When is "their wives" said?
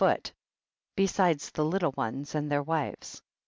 2.51-3.21